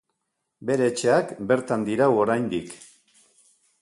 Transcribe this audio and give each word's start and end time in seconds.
Bere 0.69 0.87
etxeak 0.93 1.33
bertan 1.51 1.85
dirau 1.91 2.11
oraindik. 2.23 2.77